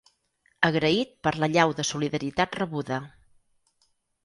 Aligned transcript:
Agraït 0.69 1.11
per 1.27 1.33
l’allau 1.43 1.75
de 1.81 1.87
solidaritat 1.91 2.59
rebuda. 2.63 3.01